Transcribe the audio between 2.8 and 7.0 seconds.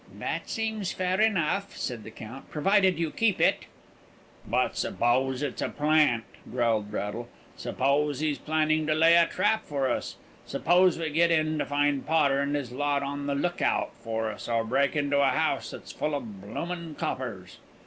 you keep to it." "But suppose it's a plant?" growled